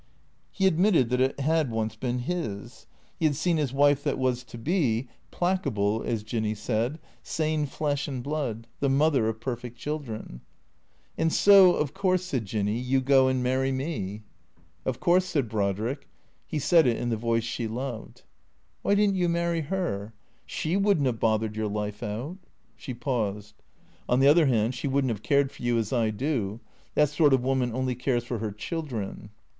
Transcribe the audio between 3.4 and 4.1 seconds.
his wife